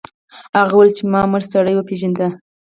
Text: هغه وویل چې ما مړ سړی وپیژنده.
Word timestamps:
هغه 0.57 0.73
وویل 0.73 0.91
چې 0.97 1.03
ما 1.11 1.21
مړ 1.31 1.41
سړی 1.53 1.73
وپیژنده. 1.75 2.27